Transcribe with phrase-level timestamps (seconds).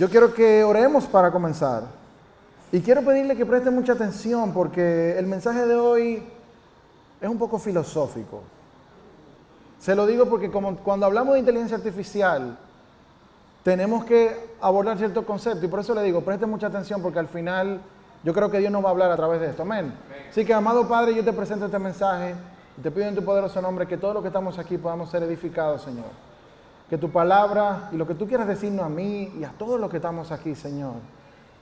[0.00, 1.82] Yo quiero que oremos para comenzar.
[2.72, 6.22] Y quiero pedirle que preste mucha atención porque el mensaje de hoy
[7.20, 8.40] es un poco filosófico.
[9.78, 12.56] Se lo digo porque como cuando hablamos de inteligencia artificial,
[13.62, 17.28] tenemos que abordar ciertos conceptos y por eso le digo, preste mucha atención porque al
[17.28, 17.82] final
[18.24, 19.64] yo creo que Dios nos va a hablar a través de esto.
[19.64, 19.92] Amén.
[20.30, 22.34] Así que, amado Padre, yo te presento este mensaje
[22.78, 25.24] y te pido en tu poderoso nombre que todos los que estamos aquí podamos ser
[25.24, 26.29] edificados, Señor.
[26.90, 29.88] Que tu palabra y lo que tú quieras decirnos a mí y a todos los
[29.88, 30.94] que estamos aquí, Señor,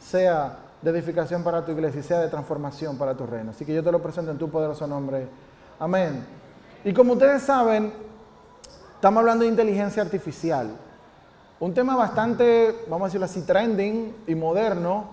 [0.01, 3.51] sea de edificación para tu iglesia y sea de transformación para tu reino.
[3.51, 5.29] Así que yo te lo presento en tu poderoso nombre.
[5.79, 6.25] Amén.
[6.83, 7.93] Y como ustedes saben,
[8.95, 10.71] estamos hablando de inteligencia artificial.
[11.61, 15.11] Un tema bastante, vamos a decirlo así, trending y moderno.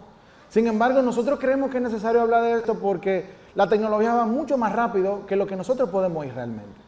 [0.49, 4.57] Sin embargo, nosotros creemos que es necesario hablar de esto porque la tecnología va mucho
[4.57, 6.84] más rápido que lo que nosotros podemos ir realmente.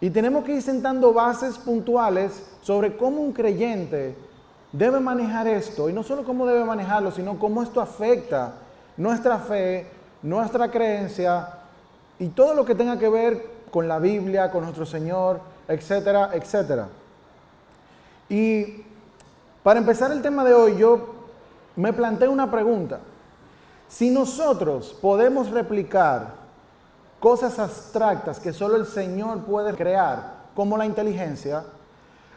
[0.00, 4.16] Y tenemos que ir sentando bases puntuales sobre cómo un creyente
[4.72, 5.88] debe manejar esto.
[5.88, 8.54] Y no solo cómo debe manejarlo, sino cómo esto afecta
[8.96, 9.86] nuestra fe,
[10.22, 11.48] nuestra creencia
[12.18, 16.88] y todo lo que tenga que ver con la Biblia, con nuestro Señor, etcétera, etcétera.
[18.28, 18.84] Y
[19.62, 21.14] para empezar el tema de hoy, yo
[21.76, 23.00] me planteé una pregunta.
[23.88, 26.45] Si nosotros podemos replicar
[27.20, 31.64] cosas abstractas que solo el Señor puede crear, como la inteligencia,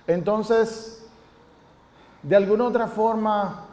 [0.08, 1.04] entonces,
[2.24, 3.66] de alguna otra forma,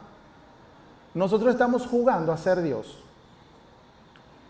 [1.14, 2.98] nosotros estamos jugando a ser Dios.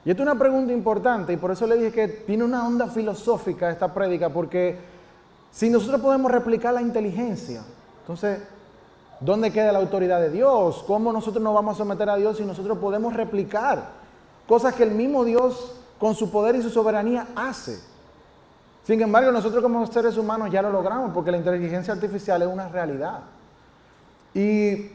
[0.04, 2.88] Y esta es una pregunta importante y por eso le dije que tiene una onda
[2.88, 4.76] filosófica esta prédica, porque
[5.50, 7.62] si nosotros podemos replicar la inteligencia,
[8.00, 8.40] entonces,
[9.20, 10.84] ¿dónde queda la autoridad de Dios?
[10.86, 13.90] ¿Cómo nosotros nos vamos a someter a Dios si nosotros podemos replicar
[14.46, 17.78] cosas que el mismo Dios con su poder y su soberanía hace?
[18.84, 22.68] Sin embargo, nosotros como seres humanos ya lo logramos porque la inteligencia artificial es una
[22.68, 23.20] realidad.
[24.32, 24.90] Y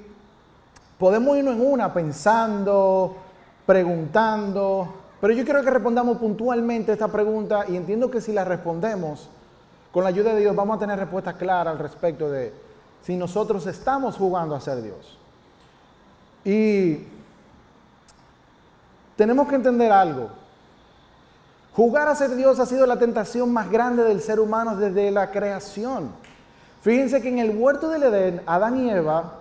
[0.97, 3.17] podemos irnos en una pensando,
[3.65, 9.29] preguntando, pero yo quiero que respondamos puntualmente esta pregunta y entiendo que si la respondemos,
[9.91, 12.53] con la ayuda de Dios vamos a tener respuestas claras al respecto de
[13.03, 15.17] si nosotros estamos jugando a ser Dios.
[16.43, 17.05] Y
[19.15, 20.40] tenemos que entender algo.
[21.75, 25.31] Jugar a ser Dios ha sido la tentación más grande del ser humano desde la
[25.31, 26.11] creación.
[26.81, 29.39] Fíjense que en el huerto del Edén, Adán y Eva,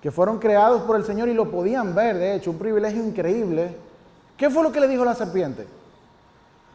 [0.00, 3.74] que fueron creados por el Señor y lo podían ver, de hecho, un privilegio increíble,
[4.38, 5.66] ¿Qué fue lo que le dijo la serpiente?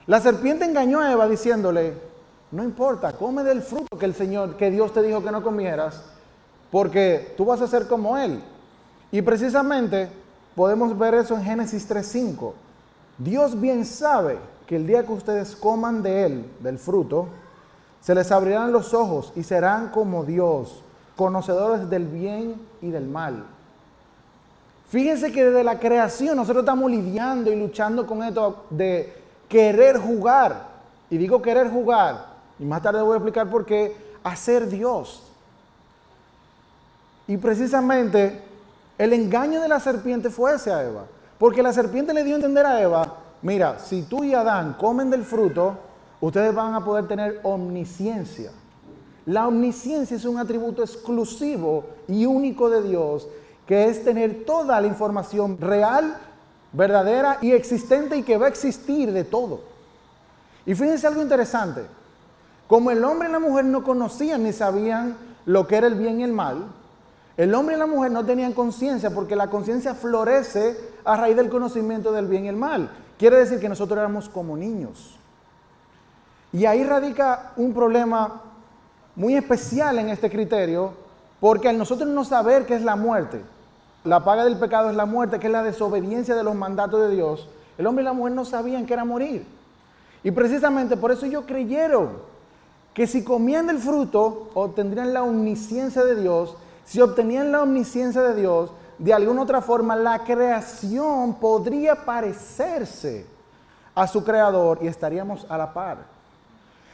[0.05, 1.93] La serpiente engañó a Eva diciéndole,
[2.51, 6.03] no importa, come del fruto que el Señor, que Dios te dijo que no comieras,
[6.69, 8.43] porque tú vas a ser como Él.
[9.13, 10.09] Y precisamente
[10.55, 12.51] podemos ver eso en Génesis 3.5.
[13.17, 14.37] Dios bien sabe
[14.67, 17.27] que el día que ustedes coman de Él, del fruto,
[18.01, 20.81] se les abrirán los ojos y serán como Dios,
[21.15, 23.45] conocedores del bien y del mal.
[24.89, 29.13] Fíjense que desde la creación nosotros estamos lidiando y luchando con esto de
[29.49, 30.67] querer jugar.
[31.09, 32.27] Y digo querer jugar,
[32.59, 35.23] y más tarde voy a explicar por qué, hacer Dios.
[37.27, 38.41] Y precisamente
[38.97, 41.05] el engaño de la serpiente fue ese a Eva.
[41.37, 45.09] Porque la serpiente le dio a entender a Eva, mira, si tú y Adán comen
[45.09, 45.77] del fruto,
[46.19, 48.51] ustedes van a poder tener omnisciencia.
[49.25, 53.27] La omnisciencia es un atributo exclusivo y único de Dios
[53.65, 56.17] que es tener toda la información real,
[56.73, 59.61] verdadera y existente y que va a existir de todo.
[60.65, 61.85] Y fíjense algo interesante,
[62.67, 65.15] como el hombre y la mujer no conocían ni sabían
[65.45, 66.67] lo que era el bien y el mal,
[67.35, 71.49] el hombre y la mujer no tenían conciencia porque la conciencia florece a raíz del
[71.49, 72.89] conocimiento del bien y el mal.
[73.23, 75.15] Quiere decir que nosotros éramos como niños.
[76.51, 78.41] Y ahí radica un problema
[79.15, 80.91] muy especial en este criterio,
[81.39, 83.39] porque al nosotros no saber qué es la muerte,
[84.03, 87.15] la paga del pecado es la muerte, que es la desobediencia de los mandatos de
[87.15, 87.47] Dios,
[87.77, 89.45] el hombre y la mujer no sabían que era morir.
[90.21, 92.17] Y precisamente por eso ellos creyeron
[92.93, 98.35] que si comían del fruto obtendrían la omnisciencia de Dios, si obtenían la omnisciencia de
[98.35, 98.71] Dios,
[99.03, 103.25] de alguna otra forma la creación podría parecerse
[103.93, 105.97] a su creador y estaríamos a la par.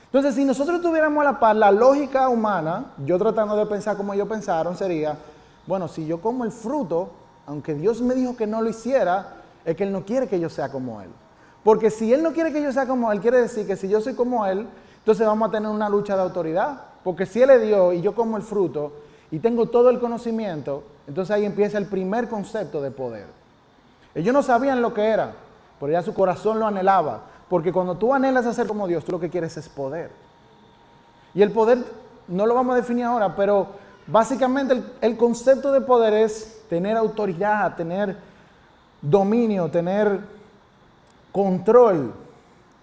[0.05, 4.11] Entonces, si nosotros tuviéramos a la par la lógica humana, yo tratando de pensar como
[4.11, 5.19] ellos pensaron, sería,
[5.67, 7.11] bueno, si yo como el fruto,
[7.45, 10.49] aunque Dios me dijo que no lo hiciera, es que Él no quiere que yo
[10.49, 11.11] sea como Él.
[11.63, 14.01] Porque si Él no quiere que yo sea como Él, quiere decir que si yo
[14.01, 14.67] soy como Él,
[14.97, 16.81] entonces vamos a tener una lucha de autoridad.
[17.03, 18.93] Porque si Él le dio y yo como el fruto
[19.31, 23.27] y tengo todo el conocimiento, entonces ahí empieza el primer concepto de poder.
[24.15, 25.33] Ellos no sabían lo que era,
[25.79, 27.23] pero ya su corazón lo anhelaba.
[27.47, 30.11] Porque cuando tú anhelas hacer como Dios, tú lo que quieres es poder.
[31.33, 31.79] Y el poder
[32.27, 33.67] no lo vamos a definir ahora, pero
[34.11, 38.17] Básicamente el, concepto de poder es tener autoridad, tener
[39.01, 40.21] dominio, tener
[41.31, 42.11] control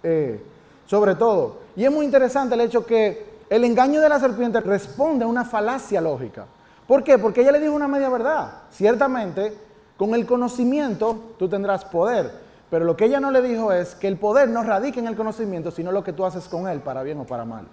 [0.03, 0.41] eh,
[0.85, 1.57] sobre todo.
[1.75, 5.45] Y es muy interesante el hecho que el engaño de la serpiente responde a una
[5.45, 6.45] falacia lógica.
[6.87, 7.17] ¿Por qué?
[7.17, 8.63] Porque ella le dijo una media verdad.
[8.71, 9.57] Ciertamente,
[9.97, 12.31] con el conocimiento tú tendrás poder,
[12.69, 15.15] pero lo que ella no le dijo es que el poder no radica en el
[15.15, 17.67] conocimiento, sino lo que tú haces con él, para bien o para mal.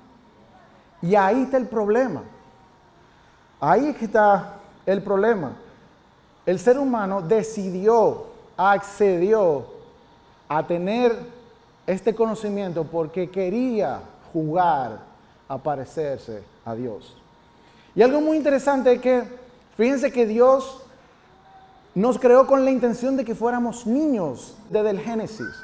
[1.03, 2.23] Y ahí está el problema.
[3.61, 4.55] Ahí está
[4.87, 5.53] el problema.
[6.47, 9.67] El ser humano decidió, accedió
[10.49, 11.17] a tener
[11.87, 14.01] este conocimiento porque quería
[14.33, 15.14] jugar
[15.55, 17.17] a parecerse a Dios.
[17.95, 19.23] Y algo muy interesante es que,
[19.77, 20.83] fíjense que Dios
[21.95, 25.55] nos creó con la intención de que fuéramos niños desde el Génesis.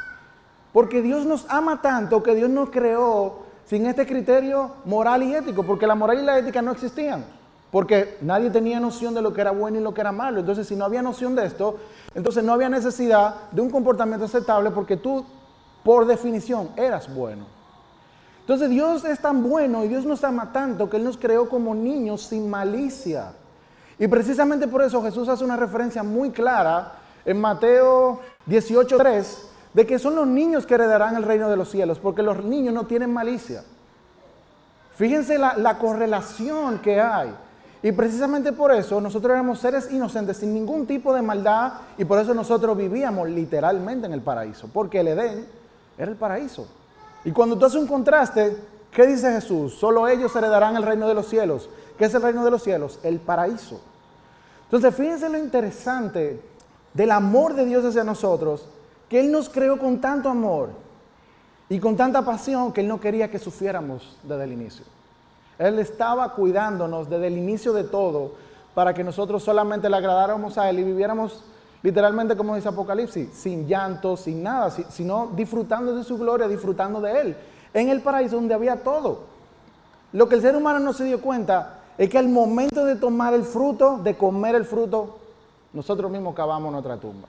[0.73, 5.65] Porque Dios nos ama tanto que Dios nos creó sin este criterio moral y ético,
[5.65, 7.25] porque la moral y la ética no existían,
[7.73, 10.39] porque nadie tenía noción de lo que era bueno y lo que era malo.
[10.39, 11.79] Entonces, si no había noción de esto,
[12.15, 15.25] entonces no había necesidad de un comportamiento aceptable porque tú,
[15.83, 17.60] por definición, eras bueno.
[18.51, 21.73] Entonces Dios es tan bueno y Dios nos ama tanto que Él nos creó como
[21.73, 23.31] niños sin malicia.
[23.97, 26.95] Y precisamente por eso Jesús hace una referencia muy clara
[27.25, 28.19] en Mateo
[28.49, 29.25] 18.3
[29.73, 32.75] de que son los niños que heredarán el reino de los cielos, porque los niños
[32.75, 33.63] no tienen malicia.
[34.97, 37.33] Fíjense la, correlación que hay.
[37.85, 42.19] Y precisamente por eso nosotros éramos seres inocentes, sin ningún tipo de maldad, y por
[42.19, 45.47] eso nosotros vivíamos literalmente en el paraíso, porque el Edén
[45.97, 46.67] era el paraíso.
[47.25, 48.57] Y cuando tú haces un contraste,
[48.91, 49.75] ¿qué dice Jesús?
[49.75, 51.69] Solo ellos heredarán el reino de los cielos.
[51.99, 52.99] ¿Qué es el reino de los cielos?
[53.03, 53.81] El paraíso.
[54.65, 56.41] Entonces, fíjense lo interesante
[56.95, 58.67] del amor de Dios hacia nosotros,
[59.09, 60.71] que Él nos creó con tanto amor
[61.69, 64.85] y con tanta pasión que Él no quería que sufriéramos desde el inicio.
[65.59, 68.33] Él estaba cuidándonos desde el inicio de todo
[68.75, 71.45] para que nosotros solamente le agradáramos a Él y viviéramos
[71.83, 77.21] literalmente como dice Apocalipsis, sin llanto, sin nada, sino disfrutando de su gloria, disfrutando de
[77.21, 77.37] Él.
[77.73, 79.21] En el paraíso donde había todo.
[80.13, 83.35] Lo que el ser humano no se dio cuenta es que al momento de tomar
[83.35, 85.19] el fruto, de comer el fruto,
[85.73, 87.29] nosotros mismos cavamos nuestra tumba.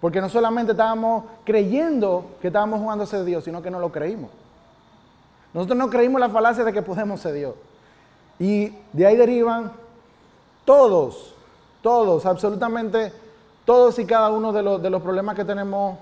[0.00, 3.92] Porque no solamente estábamos creyendo que estábamos jugando a ser Dios, sino que no lo
[3.92, 4.30] creímos.
[5.52, 7.54] Nosotros no creímos la falacia de que podemos ser Dios.
[8.38, 9.72] Y de ahí derivan
[10.64, 11.34] todos,
[11.82, 13.12] todos, absolutamente
[13.66, 15.98] todos y cada uno de los, de los problemas que tenemos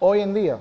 [0.00, 0.58] hoy en día.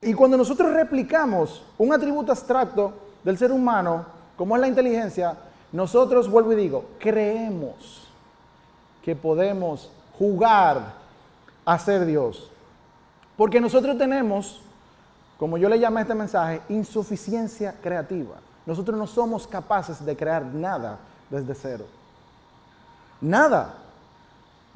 [0.00, 4.06] Y cuando nosotros replicamos un atributo abstracto del ser humano,
[4.36, 5.36] como es la inteligencia,
[5.72, 8.08] nosotros, vuelvo y digo, creemos
[9.02, 10.94] que podemos jugar
[11.64, 12.50] a ser Dios.
[13.36, 14.60] Porque nosotros tenemos,
[15.38, 18.36] como yo le llamé a este mensaje, insuficiencia creativa.
[18.64, 20.98] Nosotros no somos capaces de crear nada
[21.30, 21.84] desde cero.
[23.20, 23.74] Nada.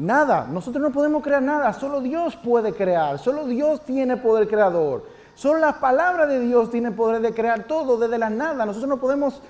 [0.00, 0.47] Nada.
[0.50, 1.75] Nosotros no podemos crear nada.
[1.75, 3.19] Solo Dios puede crear.
[3.19, 5.05] Solo Dios tiene poder creador.
[5.35, 8.64] Solo la palabra de Dios tiene poder de crear todo desde la nada.
[8.64, 9.43] Nosotros no podemos,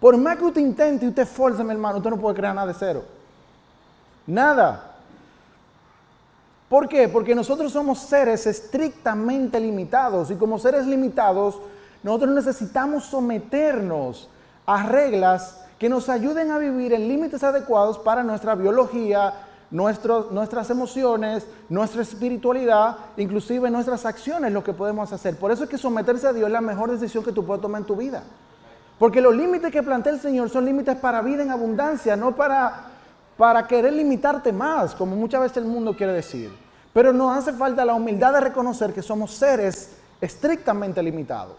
[0.00, 2.66] por más que usted intente y usted esfuerce, mi hermano, usted no puede crear nada
[2.66, 3.04] de cero.
[4.26, 4.96] Nada.
[6.68, 7.08] ¿Por qué?
[7.08, 11.60] Porque nosotros somos seres estrictamente limitados y como seres limitados,
[12.02, 14.28] nosotros necesitamos someternos
[14.66, 19.34] a reglas que nos ayuden a vivir en límites adecuados para nuestra biología,
[19.74, 25.36] nuestras emociones, nuestra espiritualidad, inclusive nuestras acciones, lo que podemos hacer.
[25.36, 27.80] Por eso es que someterse a Dios es la mejor decisión que tú puedes tomar
[27.80, 28.22] en tu vida.
[29.00, 32.84] Porque los límites que plantea el Señor son límites para vida en abundancia, no para,
[33.36, 36.52] para querer limitarte más, como muchas veces el mundo quiere decir.
[36.92, 41.56] Pero nos hace falta la humildad de reconocer que somos seres estrictamente limitados.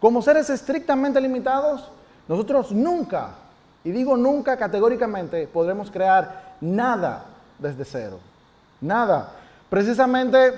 [0.00, 1.90] Como seres estrictamente limitados,
[2.26, 3.32] nosotros nunca,
[3.84, 7.26] y digo nunca categóricamente, podremos crear nada
[7.58, 8.18] desde cero.
[8.80, 9.32] Nada.
[9.70, 10.54] Precisamente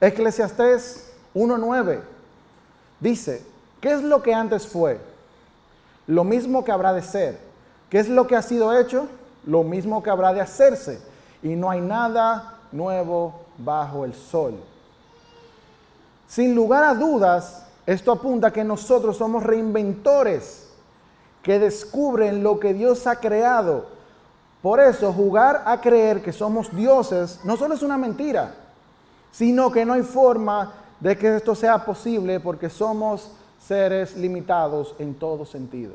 [0.00, 2.00] Eclesiastés 1.9
[3.00, 3.44] dice,
[3.80, 5.00] ¿qué es lo que antes fue?
[6.06, 7.38] Lo mismo que habrá de ser.
[7.88, 9.08] ¿Qué es lo que ha sido hecho?
[9.44, 11.00] Lo mismo que habrá de hacerse.
[11.42, 14.54] Y no hay nada nuevo bajo el sol.
[16.28, 20.68] Sin lugar a dudas, esto apunta a que nosotros somos reinventores
[21.42, 23.86] que descubren lo que Dios ha creado.
[24.62, 28.54] Por eso, jugar a creer que somos dioses no solo es una mentira,
[29.32, 33.30] sino que no hay forma de que esto sea posible porque somos
[33.66, 35.94] seres limitados en todo sentido.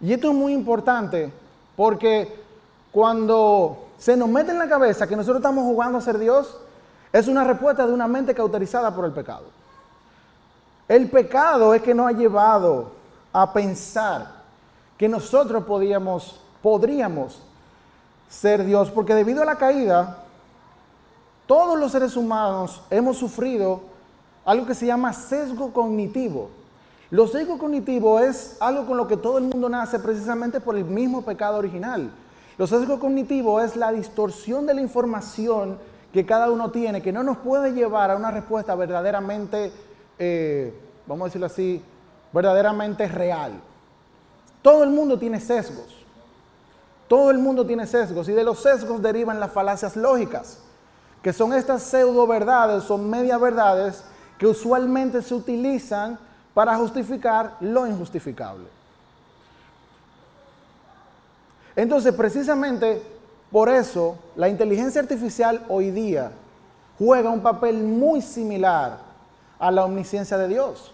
[0.00, 1.30] Y esto es muy importante
[1.76, 2.42] porque
[2.90, 6.56] cuando se nos mete en la cabeza que nosotros estamos jugando a ser Dios,
[7.12, 9.44] es una respuesta de una mente cauterizada por el pecado.
[10.88, 12.92] El pecado es que nos ha llevado
[13.32, 14.42] a pensar
[14.96, 17.40] que nosotros podíamos, podríamos
[18.34, 20.18] ser Dios, porque debido a la caída,
[21.46, 23.80] todos los seres humanos hemos sufrido
[24.44, 26.50] algo que se llama sesgo cognitivo.
[27.10, 30.84] Lo sesgo cognitivo es algo con lo que todo el mundo nace precisamente por el
[30.84, 32.10] mismo pecado original.
[32.58, 35.78] Lo sesgo cognitivo es la distorsión de la información
[36.12, 39.72] que cada uno tiene, que no nos puede llevar a una respuesta verdaderamente,
[40.18, 40.72] eh,
[41.06, 41.82] vamos a decirlo así,
[42.32, 43.52] verdaderamente real.
[44.62, 46.03] Todo el mundo tiene sesgos.
[47.08, 50.58] Todo el mundo tiene sesgos y de los sesgos derivan las falacias lógicas,
[51.22, 54.04] que son estas pseudo verdades o media verdades
[54.38, 56.18] que usualmente se utilizan
[56.54, 58.66] para justificar lo injustificable.
[61.76, 63.02] Entonces, precisamente
[63.50, 66.32] por eso, la inteligencia artificial hoy día
[66.98, 68.98] juega un papel muy similar
[69.58, 70.92] a la omnisciencia de Dios.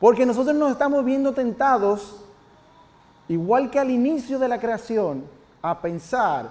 [0.00, 2.16] Porque nosotros nos estamos viendo tentados,
[3.28, 5.24] igual que al inicio de la creación,
[5.64, 6.50] a pensar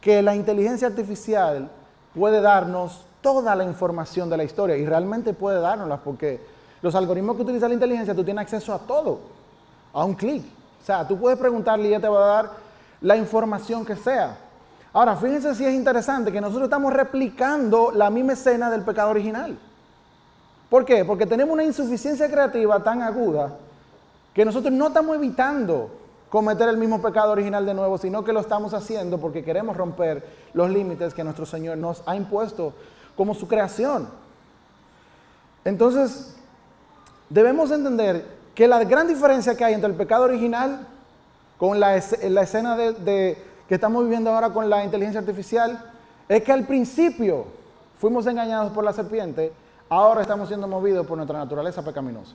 [0.00, 1.68] que la inteligencia artificial
[2.14, 6.40] puede darnos toda la información de la historia y realmente puede dárnosla porque
[6.80, 9.20] los algoritmos que utiliza la inteligencia, tú tienes acceso a todo,
[9.92, 10.42] a un clic.
[10.82, 12.50] O sea, tú puedes preguntarle y ella te va a dar
[13.02, 14.38] la información que sea.
[14.94, 19.58] Ahora, fíjense si es interesante que nosotros estamos replicando la misma escena del pecado original.
[20.70, 21.04] ¿Por qué?
[21.04, 23.58] Porque tenemos una insuficiencia creativa tan aguda
[24.32, 26.03] que nosotros no estamos evitando
[26.34, 30.26] cometer el mismo pecado original de nuevo, sino que lo estamos haciendo porque queremos romper
[30.52, 32.72] los límites que nuestro Señor nos ha impuesto
[33.16, 34.08] como su creación.
[35.64, 36.34] Entonces,
[37.30, 40.88] debemos entender que la gran diferencia que hay entre el pecado original
[41.56, 43.38] con la, escena de,
[43.68, 45.88] que estamos viviendo ahora con la inteligencia artificial
[46.28, 47.44] es que al principio
[48.00, 49.52] fuimos engañados por la serpiente,
[49.88, 52.34] ahora estamos siendo movidos por nuestra naturaleza pecaminosa,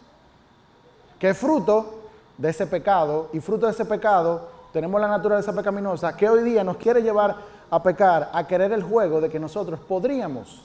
[1.20, 1.99] que es fruto
[2.39, 6.63] de ese pecado y fruto de ese pecado tenemos la naturaleza pecaminosa que hoy día
[6.63, 7.36] nos quiere llevar
[7.69, 10.62] a pecar, a querer el juego de que nosotros podríamos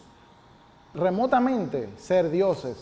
[0.94, 2.76] remotamente ser dioses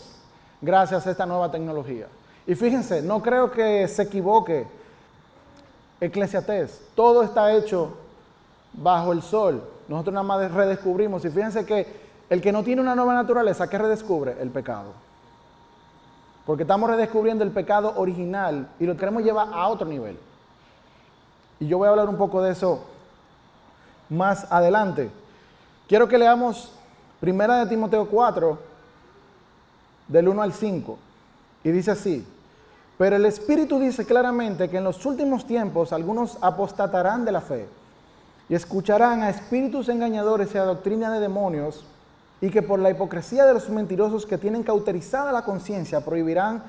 [0.61, 2.05] gracias a esta nueva tecnología.
[2.45, 4.67] Y fíjense, no creo que se equivoque
[5.99, 7.97] Eclesiastés, todo está hecho
[8.73, 9.63] bajo el sol.
[9.87, 11.25] Nosotros nada más redescubrimos.
[11.25, 11.87] Y fíjense que
[12.29, 14.35] el que no tiene una nueva naturaleza, ¿qué redescubre?
[14.39, 14.91] El pecado.
[16.45, 20.17] Porque estamos redescubriendo el pecado original y lo queremos llevar a otro nivel.
[21.59, 22.83] Y yo voy a hablar un poco de eso
[24.09, 25.09] más adelante.
[25.87, 26.71] Quiero que leamos
[27.19, 28.59] Primera de Timoteo 4,
[30.09, 30.97] del 1 al 5.
[31.63, 32.27] Y dice así,
[32.97, 37.67] pero el Espíritu dice claramente que en los últimos tiempos algunos apostatarán de la fe
[38.49, 41.85] y escucharán a espíritus engañadores y a doctrina de demonios
[42.43, 46.61] y que por la hipocresía de los mentirosos que tienen cauterizada la conciencia prohibirán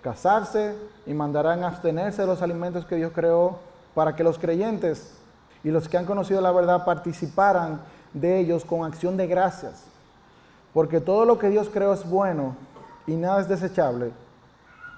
[0.00, 3.58] casarse y mandarán abstenerse de los alimentos que Dios creó
[3.94, 5.12] para que los creyentes
[5.62, 7.82] y los que han conocido la verdad participaran
[8.14, 9.82] de ellos con acción de gracias.
[10.72, 12.56] Porque todo lo que Dios creó es bueno
[13.06, 14.12] y nada es desechable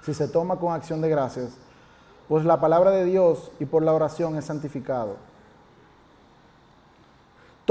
[0.01, 1.49] si se toma con acción de gracias,
[2.29, 5.17] pues la palabra de Dios y por la oración es santificado.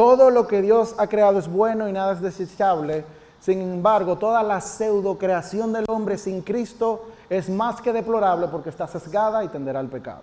[0.01, 3.05] Todo lo que Dios ha creado es bueno y nada es desechable.
[3.39, 8.71] Sin embargo, toda la pseudo creación del hombre sin Cristo es más que deplorable porque
[8.71, 10.23] está sesgada y tenderá al pecado.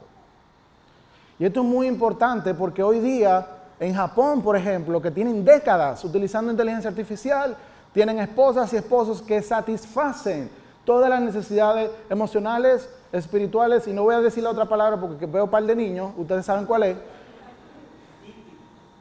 [1.38, 3.46] Y esto es muy importante porque hoy día
[3.80, 7.56] en Japón, por ejemplo, que tienen décadas utilizando inteligencia artificial,
[7.94, 10.50] tienen esposas y esposos que satisfacen
[10.86, 15.44] todas las necesidades emocionales, espirituales, y no voy a decir la otra palabra porque veo
[15.44, 16.98] un par de niños, ustedes saben cuál es,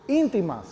[0.09, 0.67] íntimas.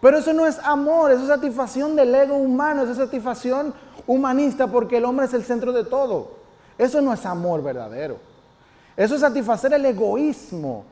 [0.00, 3.72] Pero eso no es amor, eso es satisfacción del ego humano, eso es satisfacción
[4.06, 6.28] humanista porque el hombre es el centro de todo.
[6.76, 8.18] Eso no es amor verdadero.
[8.96, 10.84] Eso es satisfacer el egoísmo.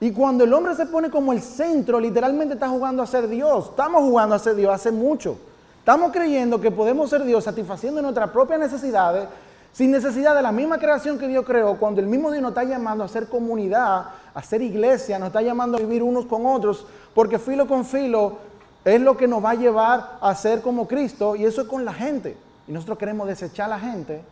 [0.00, 3.70] Y cuando el hombre se pone como el centro, literalmente está jugando a ser Dios.
[3.70, 5.36] Estamos jugando a ser Dios hace mucho.
[5.78, 9.28] Estamos creyendo que podemos ser Dios satisfaciendo nuestras propias necesidades
[9.74, 12.62] sin necesidad de la misma creación que Dios creó, cuando el mismo Dios nos está
[12.62, 16.86] llamando a ser comunidad, a ser iglesia, nos está llamando a vivir unos con otros,
[17.12, 18.38] porque filo con filo
[18.84, 21.84] es lo que nos va a llevar a ser como Cristo y eso es con
[21.84, 22.36] la gente.
[22.68, 24.22] Y nosotros queremos desechar a la gente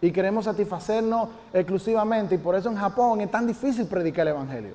[0.00, 4.72] y queremos satisfacernos exclusivamente y por eso en Japón es tan difícil predicar el Evangelio.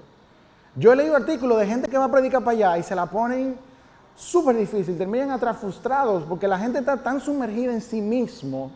[0.76, 3.08] Yo he leído artículos de gente que va a predicar para allá y se la
[3.08, 3.58] ponen
[4.16, 8.70] súper difícil, terminan atrás frustrados porque la gente está tan sumergida en sí mismo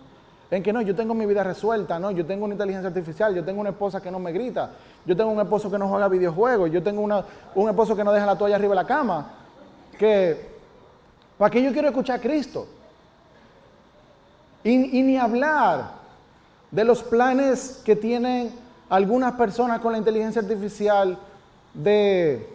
[0.55, 3.43] en que no, yo tengo mi vida resuelta, no, yo tengo una inteligencia artificial, yo
[3.43, 4.69] tengo una esposa que no me grita,
[5.03, 8.27] yo tengo un esposo que no juega videojuegos, yo tengo un esposo que no deja
[8.27, 9.31] la toalla arriba de la cama,
[9.97, 10.51] que,
[11.39, 12.67] ¿para qué yo quiero escuchar a Cristo?
[14.63, 15.93] Y ni hablar
[16.69, 18.53] de los planes que tienen
[18.89, 21.17] algunas personas con la inteligencia artificial
[21.73, 22.47] de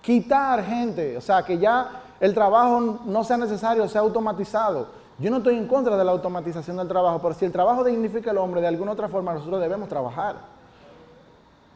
[0.00, 5.01] quitar gente, o sea, que ya el trabajo no sea necesario, sea automatizado.
[5.18, 8.30] Yo no estoy en contra de la automatización del trabajo, pero si el trabajo dignifica
[8.30, 10.36] al hombre de alguna otra forma, nosotros debemos trabajar.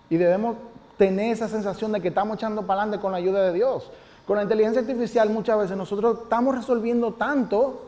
[0.09, 0.57] Y debemos
[0.97, 3.91] tener esa sensación de que estamos echando para adelante con la ayuda de Dios.
[4.27, 7.83] Con la inteligencia artificial muchas veces nosotros estamos resolviendo tanto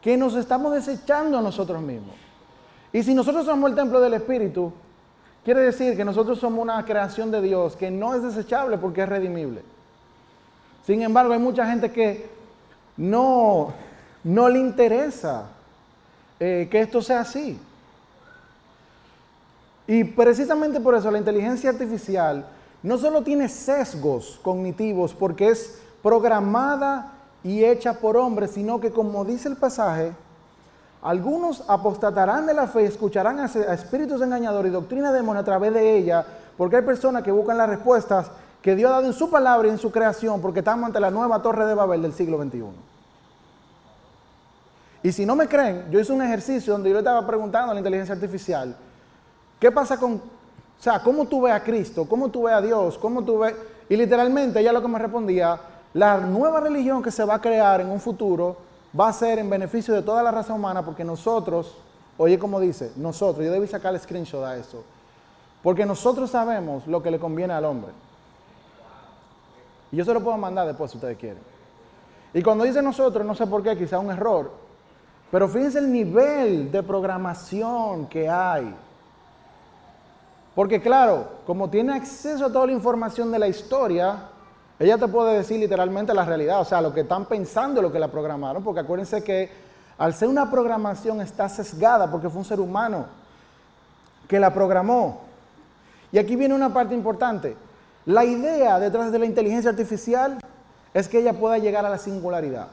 [0.00, 2.14] que nos estamos desechando a nosotros mismos.
[2.92, 4.72] Y si nosotros somos el templo del Espíritu,
[5.44, 9.08] quiere decir que nosotros somos una creación de Dios que no es desechable porque es
[9.08, 9.62] redimible.
[10.86, 12.30] Sin embargo, hay mucha gente que
[12.96, 13.72] no,
[14.26, 15.44] no le interesa
[16.40, 17.56] eh, que esto sea así.
[19.86, 22.44] Y precisamente por eso la inteligencia artificial
[22.82, 27.12] no solo tiene sesgos cognitivos porque es programada
[27.44, 30.12] y hecha por hombres, sino que como dice el pasaje,
[31.02, 35.72] algunos apostatarán de la fe, escucharán a, espíritus engañadores y doctrina de demonio a través
[35.72, 36.26] de ella,
[36.58, 38.26] porque hay personas que buscan las respuestas
[38.60, 41.12] que Dios ha dado en su palabra y en su creación, porque estamos ante la
[41.12, 42.95] nueva torre de Babel del siglo XXI.
[45.06, 47.74] Y si no me creen, yo hice un ejercicio donde yo le estaba preguntando a
[47.74, 48.74] la inteligencia artificial,
[49.60, 52.98] ¿qué pasa con, o sea, cómo tú ves a Cristo, cómo tú ves a Dios,
[52.98, 53.54] cómo tú ves,
[53.88, 55.60] y literalmente ella lo que me respondía,
[55.94, 58.56] la nueva religión que se va a crear en un futuro
[58.98, 61.76] va a ser en beneficio de toda la raza humana porque nosotros,
[62.18, 64.82] oye como dice, nosotros, yo debí sacar el screenshot a eso,
[65.62, 67.92] porque nosotros sabemos lo que le conviene al hombre.
[69.92, 71.44] Y yo se lo puedo mandar después si ustedes quieren.
[72.34, 74.65] Y cuando dice nosotros, no sé por qué, quizá un error,
[75.36, 78.74] pero fíjense el nivel de programación que hay.
[80.54, 84.30] Porque claro, como tiene acceso a toda la información de la historia,
[84.78, 87.98] ella te puede decir literalmente la realidad, o sea, lo que están pensando, lo que
[87.98, 89.50] la programaron, porque acuérdense que
[89.98, 93.04] al ser una programación está sesgada porque fue un ser humano
[94.26, 95.20] que la programó.
[96.12, 97.58] Y aquí viene una parte importante.
[98.06, 100.38] La idea detrás de la inteligencia artificial
[100.94, 102.68] es que ella pueda llegar a la singularidad.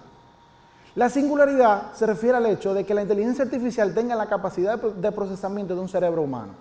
[0.96, 5.12] La singularidad se refiere al hecho de que la inteligencia artificial tenga la capacidad de
[5.12, 6.54] procesamiento de un cerebro humano.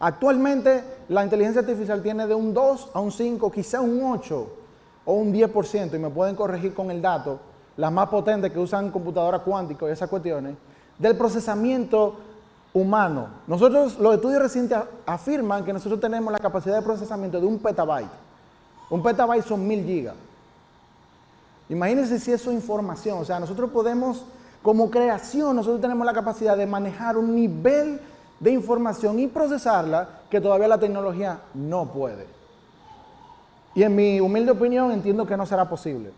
[0.00, 4.48] Actualmente la inteligencia artificial tiene de un 2 a un 5, quizá un 8
[5.06, 7.38] o un 10%, y me pueden corregir con el dato,
[7.78, 10.56] las más potentes que usan computadoras cuánticas y esas cuestiones,
[10.98, 12.16] del procesamiento
[12.74, 13.28] humano.
[13.46, 18.10] Nosotros, los estudios recientes afirman que nosotros tenemos la capacidad de procesamiento de un petabyte.
[18.90, 20.14] Un petabyte son mil gigas.
[21.68, 23.18] Imagínense si eso es información.
[23.18, 24.24] O sea, nosotros podemos,
[24.62, 28.00] como creación, nosotros tenemos la capacidad de manejar un nivel
[28.40, 32.26] de información y procesarla que todavía la tecnología no puede.
[33.74, 36.12] Y en mi humilde opinión entiendo que no será posible.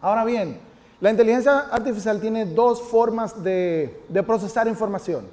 [0.00, 0.58] Ahora bien,
[1.00, 5.26] la inteligencia artificial tiene dos formas de, procesar información.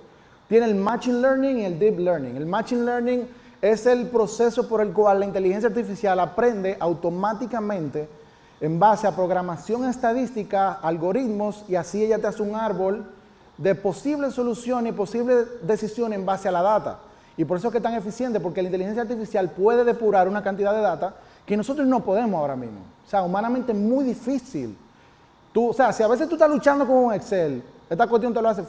[0.48, 2.38] Tiene el Machine Learning y el Deep Learning.
[2.38, 3.28] El Machine Learning
[3.62, 8.08] es el proceso por el cual la inteligencia artificial aprende automáticamente
[8.60, 13.06] en base a programación estadística, algoritmos, y así ella te hace un árbol
[13.58, 17.00] de posibles soluciones y posibles decisiones en base a la data.
[17.36, 20.44] Y por eso es que es tan eficiente, porque la inteligencia artificial puede depurar una
[20.44, 21.16] cantidad de data
[21.46, 22.80] que nosotros no podemos ahora mismo.
[23.06, 24.76] O sea, humanamente es muy difícil.
[25.54, 28.42] Tú, o sea, si a veces tú estás luchando con un Excel, esta cuestión te
[28.42, 28.64] lo hace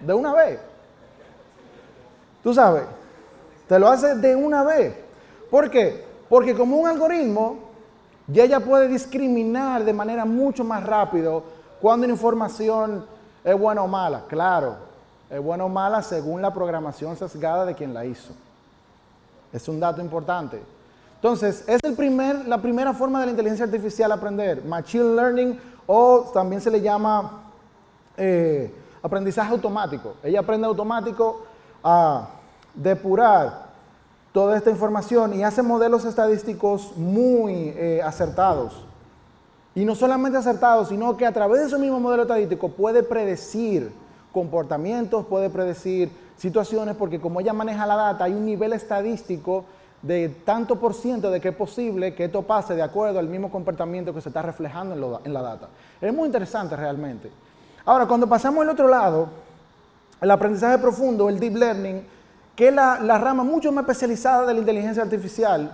[0.00, 0.60] de una vez.
[2.42, 2.84] Tú sabes,
[3.66, 4.94] te lo hace de una vez.
[5.50, 6.04] ¿Por qué?
[6.28, 7.69] Porque como un algoritmo,
[8.32, 11.42] ya ella puede discriminar de manera mucho más rápido
[11.80, 13.04] cuando una información
[13.42, 14.24] es buena o mala.
[14.28, 14.76] Claro,
[15.28, 18.32] es buena o mala según la programación sesgada de quien la hizo.
[19.52, 20.60] Es un dato importante.
[21.16, 26.30] Entonces, es el primer, la primera forma de la inteligencia artificial aprender, machine learning o
[26.32, 27.42] también se le llama
[28.16, 30.14] eh, aprendizaje automático.
[30.22, 31.44] Ella aprende automático
[31.82, 32.28] a
[32.74, 33.69] depurar
[34.32, 38.84] toda esta información y hace modelos estadísticos muy eh, acertados.
[39.74, 43.92] Y no solamente acertados, sino que a través de ese mismo modelo estadístico puede predecir
[44.32, 49.64] comportamientos, puede predecir situaciones, porque como ella maneja la data, hay un nivel estadístico
[50.02, 53.50] de tanto por ciento de que es posible que esto pase de acuerdo al mismo
[53.50, 55.68] comportamiento que se está reflejando en, la data.
[56.00, 57.30] Es muy interesante realmente.
[57.84, 59.28] Ahora, cuando pasamos al otro lado,
[60.20, 62.02] el aprendizaje profundo, el deep learning,
[62.60, 65.72] que es la, rama mucho más especializada de la inteligencia artificial,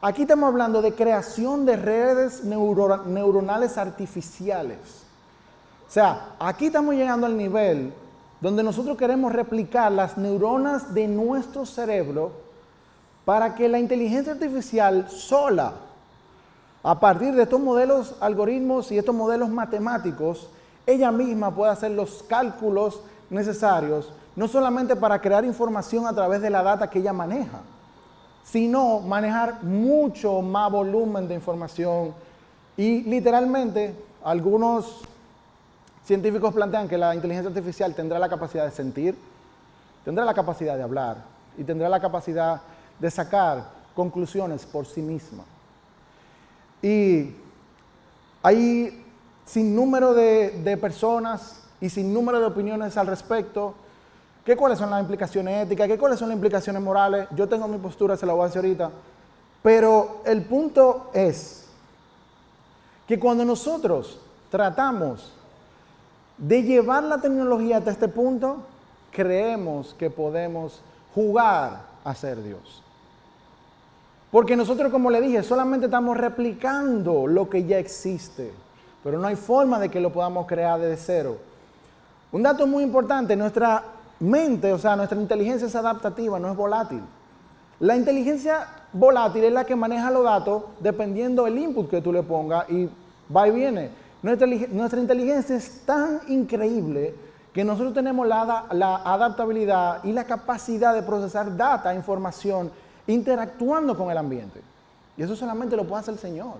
[0.00, 4.78] aquí estamos hablando de creación de redes neuronales artificiales.
[5.86, 7.92] O sea, aquí estamos llegando al nivel
[8.40, 12.32] donde nosotros queremos replicar las neuronas de nuestro cerebro
[13.26, 15.74] para que la inteligencia artificial sola,
[16.82, 20.48] a partir de estos modelos algoritmos y estos modelos matemáticos,
[20.86, 26.50] ella misma pueda hacer los cálculos necesarios, no solamente para crear información a través de
[26.50, 27.60] la data que ella maneja,
[28.44, 32.14] sino manejar mucho más volumen de información.
[32.76, 35.02] Y literalmente, algunos
[36.04, 39.16] científicos plantean que la inteligencia artificial tendrá la capacidad de sentir,
[40.04, 41.18] tendrá la capacidad de hablar
[41.56, 42.60] y tendrá la capacidad
[42.98, 45.44] de sacar conclusiones por sí misma.
[46.82, 47.34] Y
[48.42, 49.02] hay
[49.46, 53.74] sin número de, personas y sin número de opiniones al respecto
[54.44, 55.88] ¿Qué cuáles son las implicaciones éticas?
[55.88, 57.26] ¿Qué cuáles son las implicaciones morales?
[57.34, 58.90] Yo tengo mi postura, se la voy a decir ahorita.
[59.62, 61.66] Pero el punto es
[63.08, 65.32] que cuando nosotros tratamos
[66.36, 68.58] de llevar la tecnología hasta este punto,
[69.10, 70.82] creemos que podemos
[71.14, 72.82] jugar a ser Dios.
[74.30, 78.52] Porque nosotros, como le dije, solamente estamos replicando lo que ya existe,
[79.02, 81.38] pero no hay forma de que lo podamos crear desde cero.
[82.32, 87.02] Un dato muy importante, nuestra mente, o sea, nuestra inteligencia es adaptativa, no es volátil.
[87.80, 92.22] La inteligencia volátil es la que maneja los datos dependiendo del input que tú le
[92.22, 92.88] pongas y
[93.34, 93.90] va y viene.
[94.22, 97.14] Nuestra, inteligencia es tan increíble
[97.52, 98.64] que nosotros tenemos la,
[99.04, 102.70] adaptabilidad y la capacidad de procesar data, información,
[103.06, 104.62] interactuando con el ambiente.
[105.16, 106.54] Y eso solamente lo puede hacer el Señor.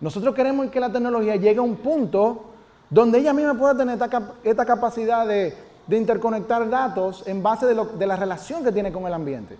[0.00, 2.44] Nosotros queremos que la tecnología llegue a un punto
[2.88, 3.98] donde ella misma pueda tener
[4.44, 9.14] esta capacidad de de interconectar datos en base de, la relación que tiene con el
[9.14, 9.56] ambiente.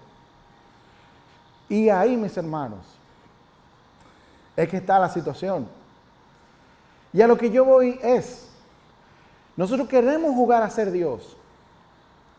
[1.69, 2.81] Y ahí, mis hermanos,
[4.57, 5.69] es que está la situación.
[7.13, 8.49] Y a lo que yo voy es,
[9.57, 11.37] nosotros queremos jugar a ser Dios,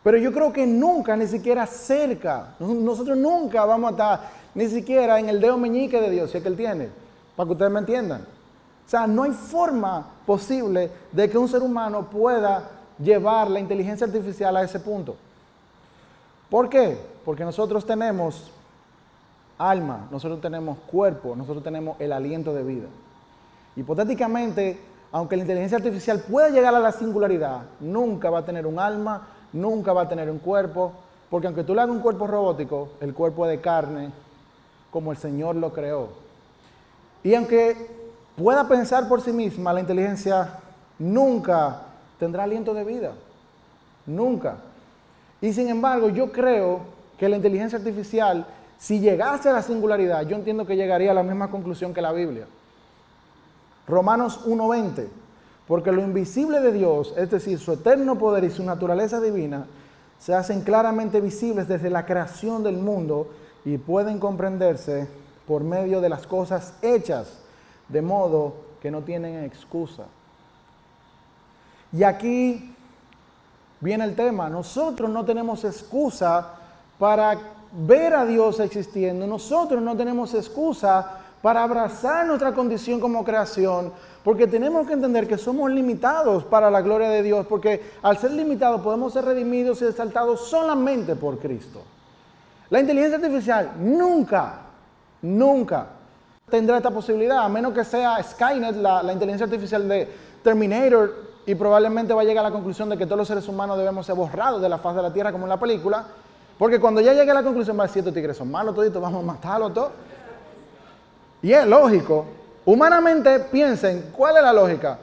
[0.02, 4.20] pero yo creo que nunca, ni siquiera cerca, nosotros nunca vamos a estar
[4.54, 6.88] ni siquiera en el dedo meñique de Dios, si es que Él tiene,
[7.36, 8.22] para que ustedes me entiendan.
[8.86, 14.06] O sea, no hay forma posible de que un ser humano pueda llevar la inteligencia
[14.06, 15.16] artificial a ese punto.
[16.50, 16.98] ¿Por qué?
[17.24, 18.50] Porque nosotros tenemos
[19.58, 22.86] alma, nosotros tenemos cuerpo, nosotros tenemos el aliento de vida.
[23.76, 24.80] Hipotéticamente,
[25.12, 29.28] aunque la inteligencia artificial pueda llegar a la singularidad, nunca va a tener un alma,
[29.52, 30.92] nunca va a tener un cuerpo,
[31.30, 34.10] porque aunque tú le hagas un cuerpo robótico, el cuerpo es de carne,
[34.90, 36.08] como el Señor lo creó.
[37.22, 37.90] Y aunque
[38.36, 40.60] pueda pensar por sí misma, la inteligencia
[40.98, 41.82] nunca
[42.18, 43.12] tendrá aliento de vida.
[44.06, 44.56] Nunca.
[45.40, 46.80] Y sin embargo, yo creo
[47.18, 48.46] que la inteligencia artificial,
[48.78, 52.12] si llegase a la singularidad, yo entiendo que llegaría a la misma conclusión que la
[52.12, 52.46] Biblia.
[53.86, 55.06] Romanos 1.20.
[55.66, 59.66] Porque lo invisible de Dios, es decir, su eterno poder y su naturaleza divina,
[60.18, 63.28] se hacen claramente visibles desde la creación del mundo
[63.64, 65.06] y pueden comprenderse
[65.46, 67.38] por medio de las cosas hechas,
[67.88, 70.04] de modo que no tienen excusa.
[71.92, 72.74] Y aquí
[73.80, 76.54] viene el tema, nosotros no tenemos excusa
[76.98, 77.38] para
[77.72, 83.92] ver a Dios existiendo, nosotros no tenemos excusa para abrazar nuestra condición como creación,
[84.24, 88.32] porque tenemos que entender que somos limitados para la gloria de Dios, porque al ser
[88.32, 91.82] limitados podemos ser redimidos y exaltados solamente por Cristo.
[92.70, 94.60] La inteligencia artificial nunca,
[95.22, 95.86] nunca
[96.50, 100.08] tendrá esta posibilidad, a menos que sea Skynet, la, la inteligencia artificial de
[100.42, 103.78] Terminator, y probablemente va a llegar a la conclusión de que todos los seres humanos
[103.78, 106.04] debemos ser borrados de la faz de la tierra como en la película,
[106.58, 109.00] porque cuando ya llegue a la conclusión va a decir, estos tigres son malos toditos,
[109.00, 109.92] vamos a matarlos todos.
[111.40, 112.26] Y es lógico.
[112.66, 114.98] Humanamente piensen, ¿cuál es la lógica?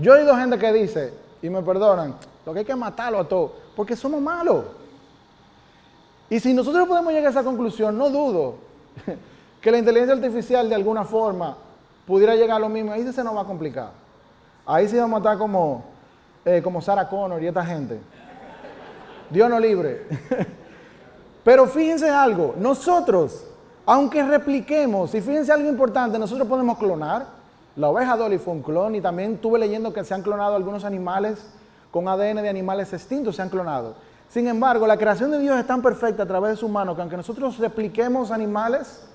[0.00, 2.14] Yo he oído gente que dice, y me perdonan,
[2.46, 4.64] lo que hay que matarlo a todos, porque somos malos.
[6.30, 8.54] Y si nosotros podemos llegar a esa conclusión, no dudo
[9.60, 11.58] que la inteligencia artificial de alguna forma
[12.06, 14.03] pudiera llegar a lo mismo, ahí se nos va a complicar.
[14.66, 15.84] Ahí sí vamos a estar como,
[16.44, 18.00] eh, como Sarah Connor y esta gente.
[19.30, 20.06] Dios no libre.
[21.44, 23.44] Pero fíjense algo, nosotros,
[23.84, 27.26] aunque repliquemos, y fíjense algo importante, nosotros podemos clonar.
[27.76, 30.84] La oveja Dolly fue un clon y también estuve leyendo que se han clonado algunos
[30.84, 31.44] animales
[31.90, 33.94] con ADN de animales extintos, se han clonado.
[34.30, 37.02] Sin embargo, la creación de Dios es tan perfecta a través de su mano que
[37.02, 39.06] aunque nosotros repliquemos animales,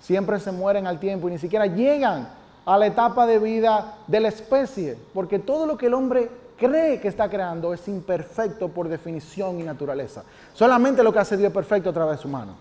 [0.00, 2.28] siempre se mueren al tiempo y ni siquiera llegan
[2.68, 7.00] a la etapa de vida de la especie, porque todo lo que el hombre cree
[7.00, 10.22] que está creando es imperfecto por definición y naturaleza.
[10.52, 12.52] Solamente lo que hace Dios es perfecto a través de su mano.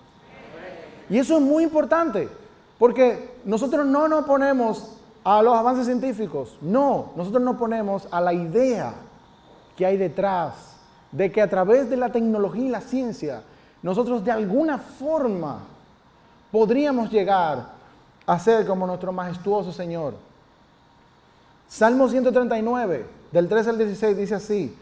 [1.09, 2.29] Y eso es muy importante,
[2.79, 8.31] porque nosotros no nos ponemos a los avances científicos, no, nosotros nos ponemos a la
[8.31, 8.93] idea
[9.75, 10.77] que hay detrás
[11.11, 13.43] de que a través de la tecnología y la ciencia,
[13.83, 15.63] nosotros de alguna forma
[16.49, 17.76] podríamos llegar
[18.27, 20.13] a ser como nuestro majestuoso Señor.
[21.67, 24.77] Salmo 139, del 3 al 16, dice así,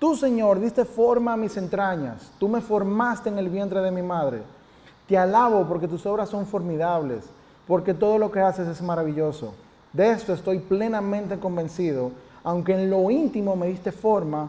[0.00, 2.32] Tú, Señor, diste forma a mis entrañas.
[2.38, 4.42] Tú me formaste en el vientre de mi madre.
[5.06, 7.26] Te alabo porque tus obras son formidables,
[7.66, 9.52] porque todo lo que haces es maravilloso.
[9.92, 12.12] De esto estoy plenamente convencido,
[12.42, 14.48] aunque en lo íntimo me diste forma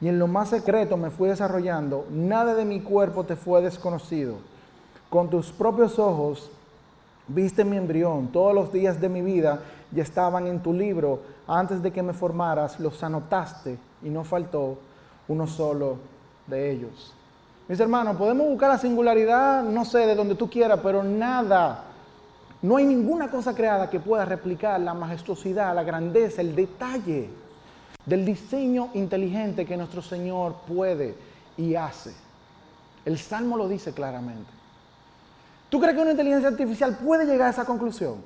[0.00, 4.36] y en lo más secreto me fui desarrollando, nada de mi cuerpo te fue desconocido.
[5.10, 6.50] Con tus propios ojos
[7.28, 9.60] viste mi embrión, todos los días de mi vida
[9.92, 14.78] ya estaban en tu libro, antes de que me formaras los anotaste y no faltó
[15.28, 15.98] uno solo
[16.46, 17.14] de ellos.
[17.68, 21.84] Mis hermanos, podemos buscar la singularidad, no sé, de donde tú quieras, pero nada,
[22.62, 27.28] no hay ninguna cosa creada que pueda replicar la majestuosidad, la grandeza, el detalle
[28.06, 31.14] del diseño inteligente que nuestro Señor puede
[31.58, 32.14] y hace.
[33.04, 34.57] El Salmo lo dice claramente.
[35.68, 38.16] ¿Tú crees que una inteligencia artificial puede llegar a esa conclusión?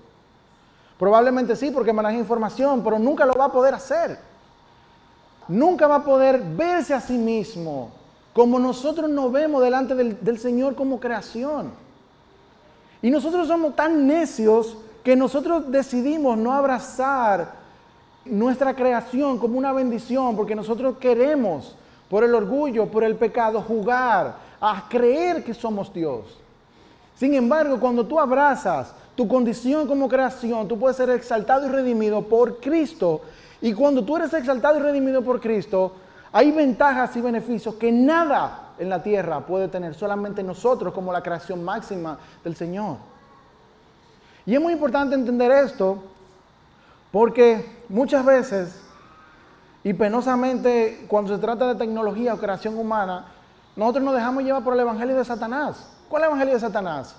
[0.98, 4.18] Probablemente sí, porque maneja información, pero nunca lo va a poder hacer.
[5.48, 7.90] Nunca va a poder verse a sí mismo
[8.33, 11.72] como nosotros nos vemos delante del, del Señor como creación.
[13.02, 17.55] Y nosotros somos tan necios que nosotros decidimos no abrazar
[18.24, 21.74] nuestra creación como una bendición, porque nosotros queremos,
[22.09, 26.41] por el orgullo, por el pecado, jugar a creer que somos Dios.
[27.16, 32.22] Sin embargo, cuando tú abrazas tu condición como creación, tú puedes ser exaltado y redimido
[32.22, 33.20] por Cristo.
[33.61, 35.92] Y cuando tú eres exaltado y redimido por Cristo,
[36.33, 41.22] hay ventajas y beneficios que nada en la tierra puede tener, solamente nosotros como la
[41.22, 42.96] creación máxima del Señor.
[44.46, 46.03] Y es muy importante entender esto
[47.12, 48.81] porque muchas veces,
[49.85, 53.27] y penosamente, cuando se trata de tecnología o creación humana,
[53.77, 55.91] nosotros nos dejamos llevar por el Evangelio de Satanás.
[56.12, 57.14] ¿Cuál es el Evangelio de Satanás?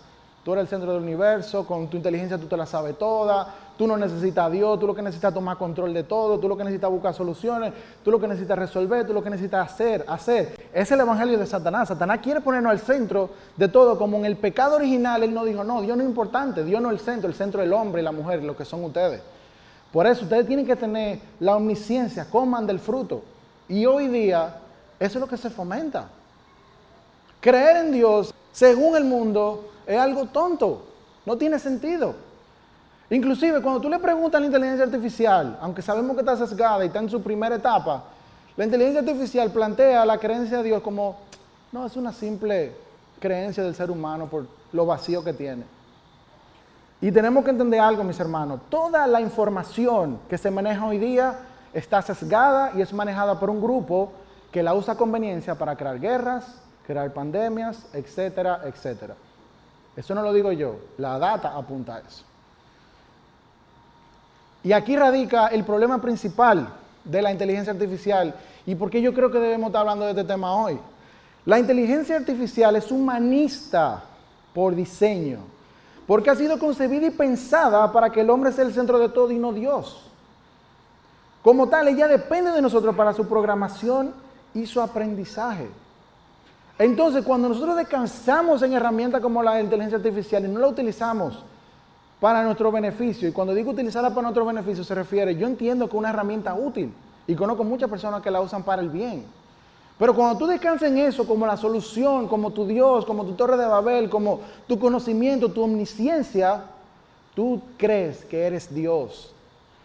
[0.46, 3.88] Tú eres el centro del universo, con tu inteligencia tú te la sabes toda, tú
[3.88, 6.56] no necesitas a Dios, tú lo que necesitas es tomar control de todo, tú lo
[6.56, 10.06] que necesitas es buscar soluciones, tú lo que necesitas resolver, tú lo que necesitas hacer,
[10.08, 10.70] hacer.
[10.72, 11.88] Es el evangelio de Satanás.
[11.88, 15.64] Satanás quiere ponernos al centro de todo, como en el pecado original él no dijo,
[15.64, 18.04] no, Dios no es importante, Dios no es el centro, el centro es el hombre
[18.04, 19.24] y la mujer, lo que son ustedes.
[19.92, 23.24] Por eso ustedes tienen que tener la omnisciencia, coman del fruto.
[23.68, 24.58] Y hoy día
[25.00, 26.10] eso es lo que se fomenta.
[27.44, 30.86] Creer en Dios, según el mundo, es algo tonto,
[31.26, 32.16] no tiene sentido.
[33.10, 36.88] Inclusive cuando tú le preguntas a la inteligencia artificial, aunque sabemos que está sesgada y
[36.88, 38.06] está en su primera etapa,
[38.56, 41.18] la inteligencia artificial plantea la creencia de Dios como,
[41.74, 42.72] no, es una simple
[43.20, 45.66] creencia del ser humano por lo vacío que tiene.
[47.02, 51.40] Y tenemos que entender algo, mis hermanos, toda la información que se maneja hoy día
[51.74, 54.14] está sesgada y es manejada por un grupo
[54.50, 59.16] que la usa a conveniencia para crear guerras, crear pandemias, etcétera, etcétera.
[59.96, 62.24] Eso no lo digo yo, la data apunta a eso.
[64.64, 66.68] Y aquí radica el problema principal
[67.04, 68.34] de la inteligencia artificial
[68.66, 70.80] y por qué yo creo que debemos estar hablando de este tema hoy.
[71.46, 74.04] La inteligencia artificial es humanista
[74.54, 75.40] por diseño,
[76.08, 79.32] porque ha sido concebida y pensada para que el hombre sea el centro de todo
[79.32, 80.10] y no Dios.
[81.42, 84.14] Como tal, ella depende de nosotros para su programación
[84.54, 85.70] y su aprendizaje.
[86.80, 91.44] Entonces, cuando nosotros descansamos en herramientas como la inteligencia artificial y no la utilizamos
[92.20, 95.96] para nuestro beneficio, y cuando digo utilizarla para nuestro beneficio se refiere, yo entiendo que
[95.96, 96.92] es una herramienta útil
[97.28, 99.26] y conozco muchas personas que la usan para el bien.
[100.00, 103.58] Pero cuando tú descansas en eso como la solución, como tu Dios, como tu torre
[103.58, 106.64] de Babel, como tu conocimiento, tu omnisciencia,
[107.36, 109.34] tú crees que eres Dios.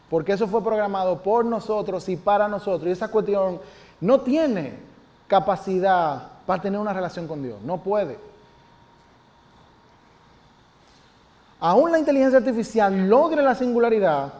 [0.08, 2.88] Porque eso fue programado por nosotros y para nosotros.
[2.88, 3.60] Y esa cuestión
[4.00, 4.78] no tiene
[5.26, 7.60] capacidad para tener una relación con Dios.
[7.60, 8.16] No puede.
[11.60, 14.32] Aún la inteligencia artificial logre la singularidad,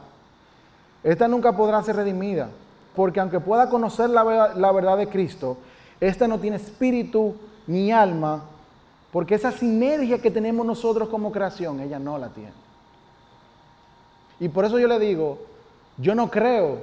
[1.05, 2.49] esta nunca podrá ser redimida.
[2.97, 5.59] Porque aunque pueda conocer la, verdad de Cristo,
[6.01, 8.43] esta no tiene espíritu ni alma,
[9.13, 12.55] porque esa sinergia que tenemos nosotros como creación, ella no la tiene.
[14.41, 15.41] Y por eso yo le digo,
[15.99, 16.79] yo no creo,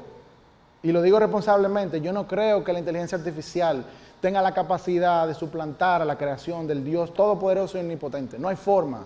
[0.84, 3.84] y lo digo responsablemente, yo no creo que la inteligencia artificial
[4.26, 8.40] tenga la capacidad de suplantar a la creación del Dios todopoderoso y omnipotente.
[8.40, 9.04] No hay forma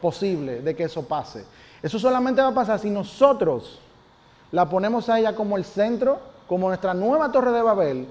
[0.00, 1.44] posible de que eso pase.
[1.80, 3.78] Eso solamente va a pasar si nosotros
[4.50, 8.08] la ponemos a ella como el centro, como nuestra nueva torre de Babel,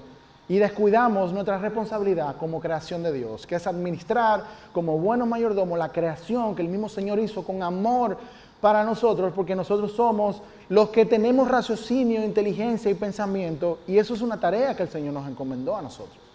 [0.48, 5.92] y descuidamos nuestra responsabilidad como creación de Dios, que es administrar como buenos mayordomos la
[5.92, 8.16] creación que el mismo Señor hizo con amor
[8.62, 10.40] para nosotros, porque nosotros somos
[10.70, 15.12] los que tenemos raciocinio, inteligencia y pensamiento, y eso es una tarea que el Señor
[15.12, 16.25] nos encomendó a nosotros.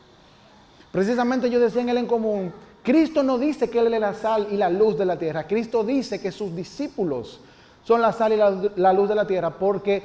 [0.92, 2.52] Precisamente yo decía en el en común,
[2.84, 5.48] Cristo no dice que Él es la sal y la luz de la tierra.
[5.48, 7.40] Cristo dice que sus discípulos
[7.84, 8.38] son la sal y
[8.80, 10.04] la, luz de la tierra porque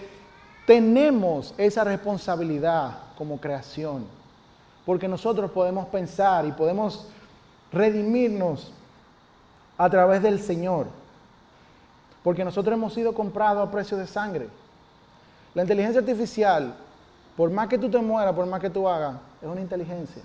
[0.67, 4.05] tenemos esa responsabilidad como creación.
[4.85, 7.09] Porque nosotros podemos pensar y podemos
[7.73, 8.73] redimirnos
[9.77, 10.87] a través del Señor.
[12.23, 14.49] Porque nosotros hemos sido comprados a precio de sangre.
[15.55, 16.75] La inteligencia artificial,
[17.37, 20.23] por más que tú te mueras, por más que tú hagas, es una inteligencia.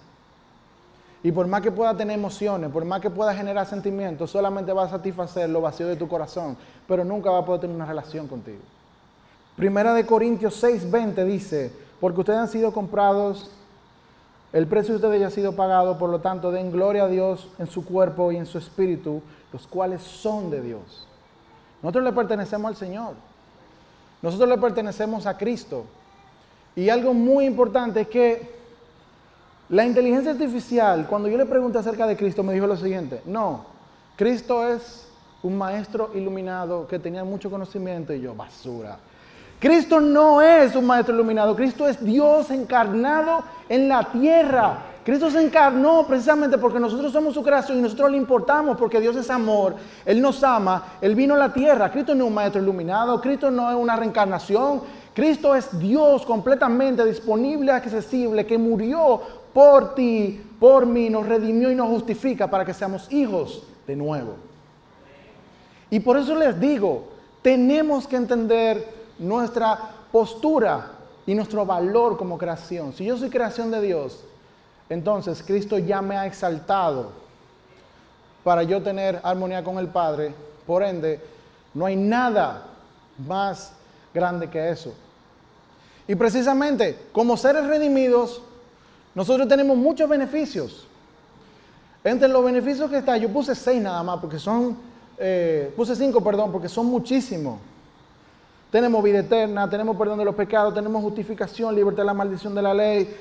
[1.23, 4.85] Y por más que pueda tener emociones, por más que pueda generar sentimientos, solamente va
[4.85, 6.57] a satisfacer lo vacío de tu corazón,
[6.87, 8.61] pero nunca va a poder tener una relación contigo.
[9.55, 13.51] Primera de Corintios 6:20 dice, porque ustedes han sido comprados,
[14.53, 17.47] el precio de ustedes ya ha sido pagado, por lo tanto den gloria a Dios
[17.59, 19.21] en su cuerpo y en su espíritu,
[19.53, 21.07] los cuales son de Dios.
[21.81, 23.13] Nosotros le pertenecemos al Señor.
[24.21, 25.85] Nosotros le pertenecemos a Cristo.
[26.75, 28.60] Y algo muy importante es que
[29.71, 33.65] la inteligencia artificial, cuando yo le pregunté acerca de Cristo, me dijo lo siguiente, no,
[34.17, 35.07] Cristo es
[35.43, 38.97] un maestro iluminado que tenía mucho conocimiento y yo, basura.
[39.59, 44.87] Cristo no es un maestro iluminado, Cristo es Dios encarnado en la tierra.
[45.05, 49.15] Cristo se encarnó precisamente porque nosotros somos su creación y nosotros le importamos porque Dios
[49.15, 51.89] es amor, Él nos ama, Él vino a la tierra.
[51.89, 54.81] Cristo no es un maestro iluminado, Cristo no es una reencarnación,
[55.13, 59.21] Cristo es Dios completamente disponible, accesible, que murió
[59.53, 64.35] por ti, por mí, nos redimió y nos justifica para que seamos hijos de nuevo.
[65.89, 67.09] Y por eso les digo,
[67.41, 68.87] tenemos que entender
[69.19, 69.77] nuestra
[70.11, 70.91] postura
[71.25, 72.93] y nuestro valor como creación.
[72.93, 74.23] Si yo soy creación de Dios,
[74.89, 77.11] entonces Cristo ya me ha exaltado
[78.43, 80.33] para yo tener armonía con el Padre.
[80.65, 81.19] Por ende,
[81.73, 82.67] no hay nada
[83.27, 83.73] más
[84.13, 84.93] grande que eso.
[86.07, 88.41] Y precisamente, como seres redimidos,
[89.13, 90.87] nosotros tenemos muchos beneficios.
[92.03, 94.77] Entre los beneficios que está, yo puse seis nada más, porque son,
[95.17, 97.59] eh, puse cinco, perdón, porque son muchísimos.
[98.71, 102.61] Tenemos vida eterna, tenemos perdón de los pecados, tenemos justificación, libertad de la maldición de
[102.61, 103.15] la ley,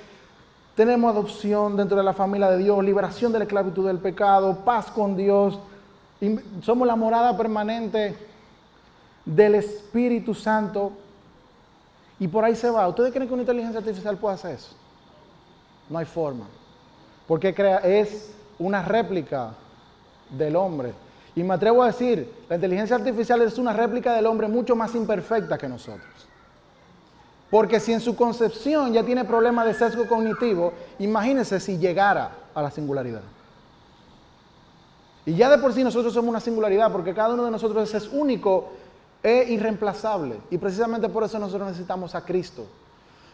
[0.77, 4.87] tenemos adopción dentro de la familia de Dios, liberación de la esclavitud del pecado, paz
[4.91, 5.59] con Dios,
[6.63, 8.30] somos la morada permanente
[9.25, 10.93] del Espíritu Santo.
[12.19, 12.87] Y por ahí se va.
[12.89, 14.75] ¿Ustedes creen que una inteligencia artificial puede hacer eso?
[15.89, 16.47] No hay forma.
[17.27, 17.55] Porque
[17.85, 19.55] es una réplica
[20.31, 20.93] del hombre.
[21.35, 24.95] Y me atrevo a decir, la inteligencia artificial es una réplica del hombre mucho más
[24.95, 26.09] imperfecta que nosotros.
[27.51, 32.63] Porque si en su concepción ya tiene problemas de sesgo cognitivo, imagínense si llegara a
[32.63, 33.23] la singularidad.
[35.27, 38.09] Y ya de por sí nosotros somos una singularidad, porque cada uno de nosotros es
[38.09, 38.73] único
[39.23, 40.37] e irreemplazable.
[40.51, 42.67] Y precisamente por eso nosotros necesitamos a Cristo.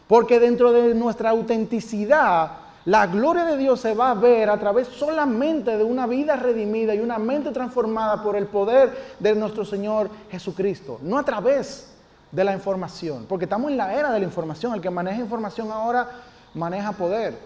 [0.09, 2.53] Porque dentro de nuestra autenticidad,
[2.85, 6.94] la gloria de Dios se va a ver a través solamente de una vida redimida
[6.94, 11.92] y una mente transformada por el poder de nuestro Señor Jesucristo, no a través
[12.31, 15.72] de la información, porque estamos en la era de la información, el que maneja información
[15.72, 16.09] ahora
[16.55, 17.37] maneja poder.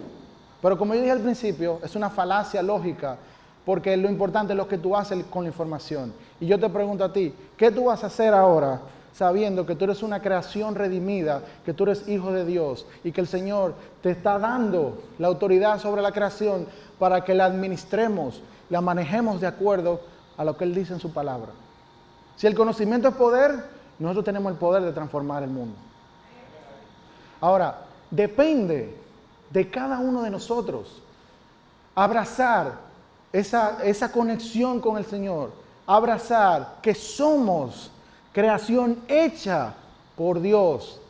[0.60, 3.16] Pero como yo dije al principio, es una falacia lógica,
[3.64, 6.12] porque lo importante es lo que tú haces con la información.
[6.40, 8.80] Y yo te pregunto a ti, ¿qué tú vas a hacer ahora
[9.12, 13.20] sabiendo que tú eres una creación redimida, que tú eres hijo de Dios y que
[13.20, 16.66] el Señor te está dando la autoridad sobre la creación
[16.98, 20.00] para que la administremos, la manejemos de acuerdo
[20.36, 21.50] a lo que Él dice en su palabra.
[22.36, 23.64] Si el conocimiento es poder,
[23.98, 25.76] nosotros tenemos el poder de transformar el mundo.
[27.40, 28.96] Ahora, depende
[29.50, 31.02] de cada uno de nosotros
[31.94, 32.89] abrazar
[33.32, 35.52] esa, esa conexión con el Señor,
[35.86, 37.90] abrazar que somos
[38.32, 39.74] creación hecha
[40.16, 41.00] por Dios.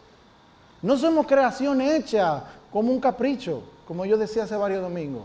[0.83, 5.25] No somos creación hecha como un capricho, como yo decía hace varios domingos.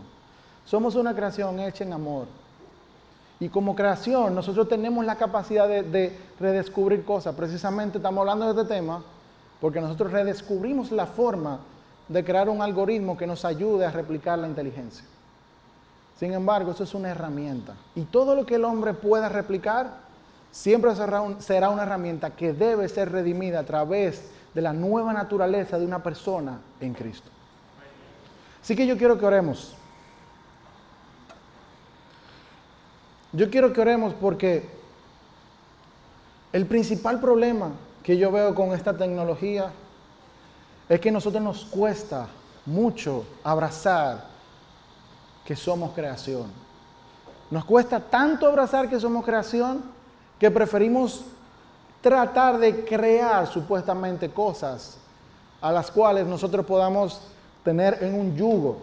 [0.64, 2.26] Somos una creación hecha en amor.
[3.38, 7.34] Y como creación, nosotros tenemos la capacidad de, redescubrir cosas.
[7.34, 9.02] Precisamente estamos hablando de este tema
[9.60, 11.60] porque nosotros redescubrimos la forma
[12.08, 15.04] de crear un algoritmo que nos ayude a replicar la inteligencia.
[16.18, 17.74] Sin embargo, eso es una herramienta.
[17.94, 19.98] Y todo lo que el hombre pueda replicar,
[20.50, 25.84] siempre será, una herramienta que debe ser redimida a través de la nueva naturaleza de
[25.84, 27.30] una persona en Cristo.
[28.62, 29.76] Así que yo quiero que oremos.
[33.32, 34.66] Yo quiero que oremos porque
[36.54, 39.70] el principal problema que yo veo con esta tecnología
[40.88, 42.28] es que a nosotros nos cuesta
[42.64, 44.35] mucho abrazar
[45.46, 46.46] que somos creación.
[47.50, 49.82] Nos cuesta tanto abrazar que somos creación
[50.38, 51.24] que preferimos
[52.02, 54.98] tratar de crear supuestamente cosas
[55.60, 57.20] a las cuales nosotros podamos
[57.64, 58.78] tener en un yugo.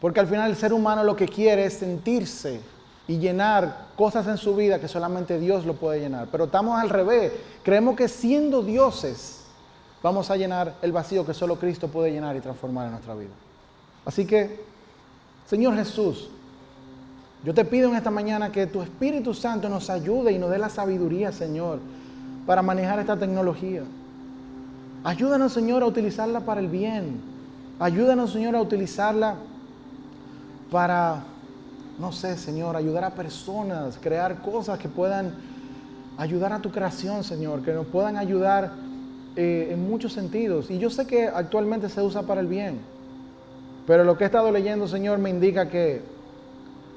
[0.00, 2.60] Porque al final el ser humano lo que quiere es sentirse
[3.06, 6.28] y llenar cosas en su vida que solamente Dios lo puede llenar.
[6.30, 7.32] Pero estamos al revés.
[7.62, 9.44] Creemos que siendo dioses
[10.02, 13.30] vamos a llenar el vacío que solo Cristo puede llenar y transformar en nuestra vida.
[14.04, 14.62] Así que,
[15.46, 16.30] Señor Jesús,
[17.44, 20.58] yo te pido en esta mañana que tu Espíritu Santo nos ayude y nos dé
[20.58, 21.80] la sabiduría, Señor,
[22.46, 23.82] para manejar esta tecnología.
[25.04, 27.20] Ayúdanos, Señor, a utilizarla para el bien.
[27.78, 29.36] Ayúdanos, Señor, a utilizarla
[30.70, 31.24] para,
[31.98, 35.34] no sé, Señor, ayudar a personas, crear cosas que puedan
[36.16, 38.72] ayudar a tu creación, Señor, que nos puedan ayudar
[39.36, 40.70] eh, en muchos sentidos.
[40.70, 42.80] Y yo sé que actualmente se usa para el bien,
[43.86, 46.02] pero lo que he estado leyendo, Señor, me indica que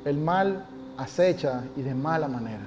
[0.05, 0.65] el mal
[0.97, 2.63] acecha y de mala manera.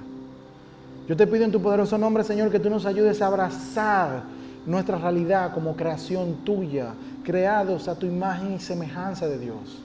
[1.07, 4.23] Yo te pido en tu poderoso nombre, Señor, que tú nos ayudes a abrazar
[4.65, 6.93] nuestra realidad como creación tuya,
[7.23, 9.81] creados a tu imagen y semejanza de Dios.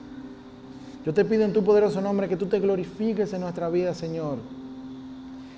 [1.05, 4.37] Yo te pido en tu poderoso nombre que tú te glorifiques en nuestra vida, Señor.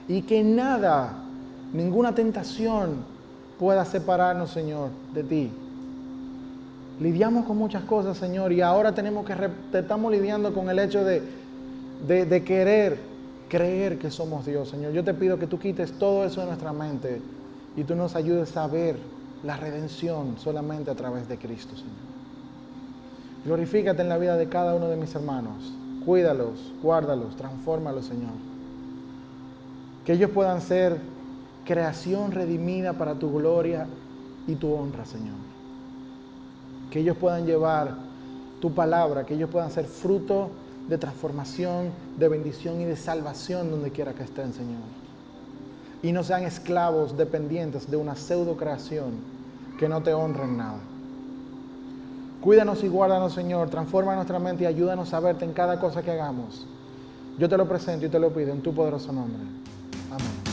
[0.08, 1.16] Y que nada,
[1.74, 3.04] ninguna tentación
[3.60, 5.52] pueda separarnos, Señor, de ti.
[7.00, 9.34] Lidiamos con muchas cosas, Señor, y ahora tenemos que,
[9.74, 11.22] estamos lidiando con el hecho de,
[12.08, 12.98] de, de querer
[13.48, 14.92] creer que somos Dios, Señor.
[14.92, 17.22] Yo te pido que tú quites todo eso de nuestra mente
[17.76, 18.98] y tú nos ayudes a ver
[19.44, 22.10] la redención solamente a través de Cristo, Señor.
[23.46, 25.74] Glorifícate en la vida de cada uno de mis hermanos.
[26.06, 28.34] Cuídalos, guárdalos, transfórmalos, Señor.
[30.06, 30.98] Que ellos puedan ser
[31.66, 33.88] creación redimida para tu gloria
[34.48, 35.49] y tu honra, Señor.
[36.90, 37.96] Que ellos puedan llevar
[38.60, 40.50] tu palabra, que ellos puedan ser fruto
[40.88, 44.82] de transformación, de bendición y de salvación donde quiera que estén, Señor.
[46.02, 49.12] Y no sean esclavos dependientes de una pseudo creación
[49.78, 50.80] que no te honra en nada.
[52.42, 53.70] Cuídanos y guárdanos, Señor.
[53.70, 56.66] Transforma nuestra mente y ayúdanos a verte en cada cosa que hagamos.
[57.38, 59.42] Yo te lo presento y te lo pido en tu poderoso nombre.
[60.10, 60.49] Amén.